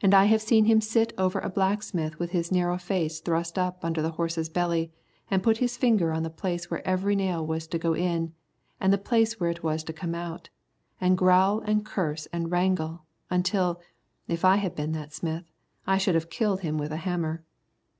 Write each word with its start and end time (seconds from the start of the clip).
And 0.00 0.14
I 0.14 0.26
have 0.26 0.42
seen 0.42 0.66
him 0.66 0.80
sit 0.80 1.12
over 1.18 1.40
a 1.40 1.50
blacksmith 1.50 2.20
with 2.20 2.30
his 2.30 2.52
narrow 2.52 2.78
face 2.78 3.18
thrust 3.18 3.58
up 3.58 3.84
under 3.84 4.00
the 4.00 4.12
horse's 4.12 4.48
belly, 4.48 4.92
and 5.28 5.42
put 5.42 5.56
his 5.56 5.76
finger 5.76 6.12
on 6.12 6.22
the 6.22 6.30
place 6.30 6.70
where 6.70 6.86
every 6.86 7.16
nail 7.16 7.44
was 7.44 7.66
to 7.66 7.76
go 7.80 7.94
in 7.96 8.32
and 8.78 8.92
the 8.92 8.96
place 8.96 9.40
where 9.40 9.50
it 9.50 9.64
was 9.64 9.82
to 9.82 9.92
come 9.92 10.14
out, 10.14 10.50
and 11.00 11.18
growl 11.18 11.58
and 11.62 11.84
curse 11.84 12.26
and 12.26 12.52
wrangle, 12.52 13.02
until, 13.28 13.80
if 14.28 14.44
I 14.44 14.54
had 14.54 14.76
been 14.76 14.92
that 14.92 15.12
smith, 15.12 15.50
I 15.84 15.98
should 15.98 16.14
have 16.14 16.30
killed 16.30 16.60
him 16.60 16.78
with 16.78 16.92
a 16.92 16.98
hammer. 16.98 17.42